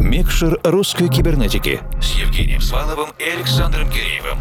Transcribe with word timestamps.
Микшер 0.00 0.58
русской 0.64 1.08
кибернетики 1.08 1.78
с 2.00 2.14
Евгением 2.18 2.62
Сваловым 2.62 3.10
и 3.18 3.22
Александром 3.22 3.90
Киреевым. 3.90 4.38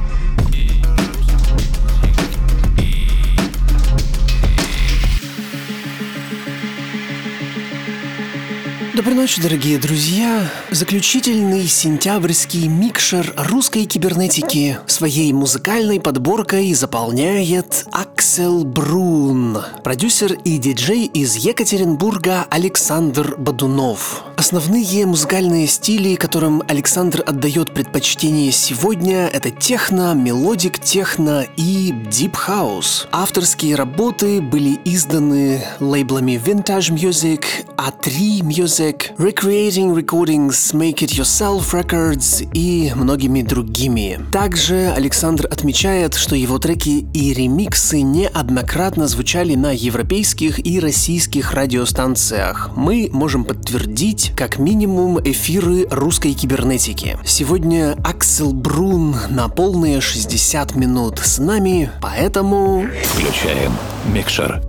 Доброй 8.95 9.15
ночи, 9.15 9.41
дорогие 9.41 9.77
друзья! 9.79 10.49
Заключительный 10.71 11.67
сентябрьский 11.67 12.67
микшер 12.67 13.33
русской 13.35 13.85
кибернетики 13.85 14.77
своей 14.87 15.33
музыкальной 15.33 15.99
подборкой 15.99 16.73
заполняет 16.73 17.85
Аксел 17.91 18.63
Брун, 18.63 19.57
продюсер 19.83 20.33
и 20.45 20.57
диджей 20.57 21.05
из 21.05 21.35
Екатеринбурга 21.35 22.45
Александр 22.49 23.35
Бадунов. 23.37 24.23
Основные 24.39 25.05
музыкальные 25.05 25.67
стили, 25.67 26.15
которым 26.15 26.63
Александр 26.69 27.21
отдает 27.27 27.73
предпочтение 27.73 28.53
сегодня, 28.53 29.27
это 29.27 29.51
техно, 29.51 30.13
melodic 30.13 30.79
techno 30.79 31.45
и 31.57 31.91
deep 31.91 32.35
house. 32.47 33.05
Авторские 33.11 33.75
работы 33.75 34.39
были 34.41 34.79
изданы 34.85 35.61
лейблами 35.81 36.41
Vintage 36.41 36.89
Music, 36.89 37.43
A3 37.75 38.39
Music, 38.39 38.69
Music, 38.69 39.17
Recreating 39.17 39.93
Recordings, 39.93 40.73
Make 40.73 40.99
It 40.99 41.19
Yourself 41.19 41.73
Records 41.73 42.49
и 42.53 42.93
многими 42.95 43.41
другими. 43.41 44.21
Также 44.31 44.93
Александр 44.95 45.47
отмечает, 45.51 46.15
что 46.15 46.37
его 46.37 46.59
треки 46.59 47.05
и 47.13 47.33
ремиксы 47.33 48.03
неоднократно 48.03 49.09
звучали 49.09 49.55
на 49.55 49.71
европейских 49.75 50.65
и 50.65 50.79
российских 50.79 51.51
радиостанциях. 51.51 52.71
Мы 52.77 53.09
можем 53.11 53.43
подтвердить 53.43 54.28
как 54.35 54.59
минимум 54.59 55.19
эфиры 55.19 55.87
русской 55.89 56.33
кибернетики. 56.33 57.17
Сегодня 57.25 57.95
Аксел 58.03 58.53
Брун 58.53 59.15
на 59.29 59.49
полные 59.49 60.01
60 60.01 60.75
минут 60.75 61.19
с 61.19 61.39
нами, 61.39 61.91
поэтому... 62.01 62.87
Включаем 63.13 63.71
микшер. 64.05 64.61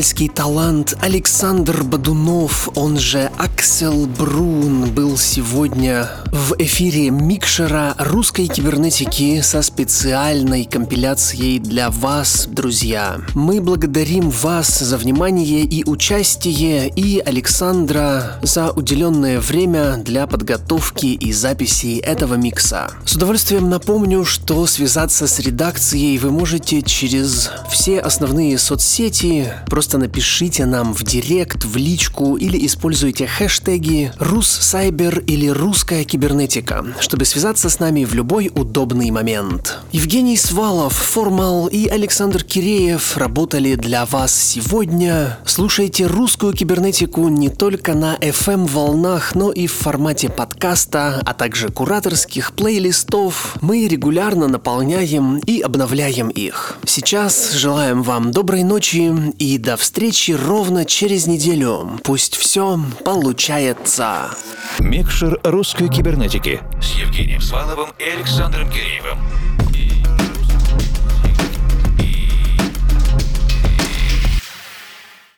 al 0.00 0.09
уральский 0.20 0.28
талант 0.28 0.96
Александр 1.00 1.82
Бадунов, 1.82 2.68
он 2.74 2.98
же 2.98 3.30
Аксел 3.38 4.06
Брун, 4.06 4.90
был 4.90 5.16
сегодня 5.16 6.10
в 6.26 6.54
эфире 6.58 7.10
микшера 7.10 7.94
русской 7.98 8.46
кибернетики 8.46 9.40
со 9.40 9.62
специальной 9.62 10.64
компиляцией 10.64 11.58
для 11.58 11.90
вас, 11.90 12.46
друзья. 12.50 13.20
Мы 13.34 13.60
благодарим 13.60 14.30
вас 14.30 14.78
за 14.78 14.98
внимание 14.98 15.62
и 15.62 15.84
участие, 15.88 16.88
и 16.88 17.18
Александра 17.20 18.38
за 18.42 18.70
уделенное 18.72 19.40
время 19.40 19.96
для 19.96 20.26
подготовки 20.26 21.06
и 21.06 21.32
записи 21.32 21.98
этого 21.98 22.34
микса. 22.34 22.90
С 23.06 23.14
удовольствием 23.16 23.70
напомню, 23.70 24.24
что 24.24 24.66
связаться 24.66 25.26
с 25.26 25.38
редакцией 25.38 26.18
вы 26.18 26.30
можете 26.30 26.82
через 26.82 27.50
все 27.70 28.00
основные 28.00 28.58
соцсети. 28.58 29.52
Просто 29.66 29.98
напишите 30.10 30.66
нам 30.66 30.92
в 30.92 31.04
директ, 31.04 31.64
в 31.64 31.76
личку 31.76 32.36
или 32.36 32.66
используйте 32.66 33.28
хэштеги 33.28 34.12
«Руссайбер» 34.18 35.20
или 35.20 35.46
«Русская 35.46 36.02
кибернетика», 36.02 36.84
чтобы 36.98 37.24
связаться 37.24 37.70
с 37.70 37.78
нами 37.78 38.04
в 38.04 38.12
любой 38.12 38.50
удобный 38.52 39.12
момент. 39.12 39.78
Евгений 39.92 40.36
Свалов, 40.36 40.94
Формал 40.94 41.68
и 41.68 41.86
Александр 41.86 42.42
Киреев 42.42 43.16
работали 43.16 43.76
для 43.76 44.04
вас 44.04 44.34
сегодня. 44.34 45.38
Слушайте 45.44 46.06
русскую 46.06 46.54
кибернетику 46.54 47.28
не 47.28 47.48
только 47.48 47.94
на 47.94 48.16
FM-волнах, 48.16 49.36
но 49.36 49.52
и 49.52 49.68
в 49.68 49.72
формате 49.72 50.28
подкаста, 50.28 51.22
а 51.24 51.34
также 51.34 51.68
кураторских 51.68 52.52
плейлистов. 52.54 53.56
Мы 53.60 53.86
регулярно 53.86 54.48
наполняем 54.48 55.38
и 55.38 55.60
обновляем 55.60 56.30
их. 56.30 56.78
Сейчас 56.84 57.52
желаем 57.52 58.02
вам 58.02 58.32
доброй 58.32 58.64
ночи 58.64 59.12
и 59.38 59.56
до 59.56 59.76
встречи 60.00 60.30
ровно 60.30 60.86
через 60.86 61.26
неделю. 61.26 62.00
Пусть 62.04 62.34
все 62.34 62.80
получается. 63.04 64.30
Микшер 64.78 65.38
русской 65.44 65.90
кибернетики 65.90 66.58
с 66.80 66.94
Евгением 66.94 67.42
Сваловым 67.42 67.90
и 67.98 68.04
Александром 68.04 68.70
Киреевым. 68.70 69.18